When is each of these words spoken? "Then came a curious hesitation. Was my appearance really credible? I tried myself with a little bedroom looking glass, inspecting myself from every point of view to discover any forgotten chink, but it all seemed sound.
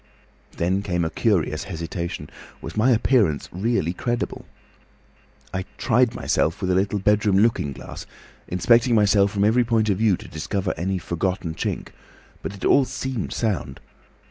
"Then 0.57 0.81
came 0.81 1.05
a 1.05 1.11
curious 1.11 1.65
hesitation. 1.65 2.27
Was 2.59 2.75
my 2.75 2.89
appearance 2.89 3.47
really 3.51 3.93
credible? 3.93 4.45
I 5.53 5.65
tried 5.77 6.15
myself 6.15 6.59
with 6.59 6.71
a 6.71 6.73
little 6.73 6.97
bedroom 6.97 7.37
looking 7.37 7.71
glass, 7.71 8.07
inspecting 8.47 8.95
myself 8.95 9.29
from 9.31 9.43
every 9.43 9.63
point 9.63 9.89
of 9.91 9.99
view 9.99 10.17
to 10.17 10.27
discover 10.27 10.73
any 10.75 10.97
forgotten 10.97 11.53
chink, 11.53 11.89
but 12.41 12.55
it 12.55 12.65
all 12.65 12.83
seemed 12.85 13.31
sound. 13.31 13.79